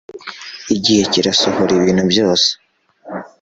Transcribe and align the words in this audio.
igihe 0.75 1.01
kirasohora 1.11 1.71
ibintu 1.79 2.03
byose 2.11 2.49